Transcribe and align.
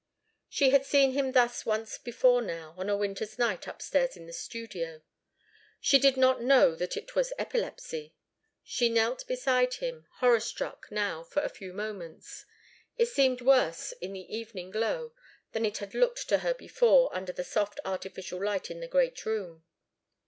She 0.49 0.71
had 0.71 0.83
seen 0.83 1.11
him 1.11 1.33
thus 1.33 1.63
once 1.63 1.99
before 1.99 2.41
now, 2.41 2.73
on 2.75 2.89
a 2.89 2.97
winter's 2.97 3.37
night, 3.37 3.67
upstairs 3.67 4.17
in 4.17 4.25
the 4.25 4.33
studio. 4.33 5.03
She 5.79 5.99
did 5.99 6.17
not 6.17 6.41
know 6.41 6.73
that 6.73 6.97
it 6.97 7.13
was 7.13 7.31
epilepsy. 7.37 8.15
She 8.63 8.89
knelt 8.89 9.27
beside 9.27 9.75
him, 9.75 10.07
horror 10.13 10.39
struck, 10.39 10.87
now, 10.91 11.23
for 11.23 11.43
a 11.43 11.49
few 11.49 11.71
moments. 11.71 12.45
It 12.97 13.09
seemed 13.09 13.41
worse 13.41 13.91
in 14.01 14.13
the 14.13 14.35
evening 14.35 14.71
glow 14.71 15.13
than 15.51 15.65
it 15.65 15.77
had 15.77 15.93
looked 15.93 16.27
to 16.29 16.39
her 16.39 16.55
before, 16.55 17.15
under 17.15 17.31
the 17.31 17.43
soft, 17.43 17.79
artificial 17.85 18.43
light 18.43 18.71
in 18.71 18.79
the 18.79 18.87
great 18.87 19.23
room. 19.23 19.63